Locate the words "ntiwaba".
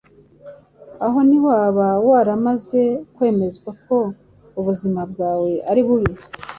1.27-1.87